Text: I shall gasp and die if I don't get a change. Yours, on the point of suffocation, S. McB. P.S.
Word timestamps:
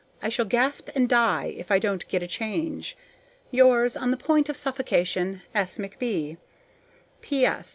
I 0.19 0.29
shall 0.29 0.45
gasp 0.45 0.89
and 0.95 1.07
die 1.07 1.53
if 1.57 1.69
I 1.69 1.77
don't 1.77 2.07
get 2.07 2.23
a 2.23 2.27
change. 2.27 2.97
Yours, 3.51 3.95
on 3.95 4.09
the 4.09 4.17
point 4.17 4.49
of 4.49 4.57
suffocation, 4.57 5.43
S. 5.53 5.77
McB. 5.77 6.37
P.S. 7.21 7.69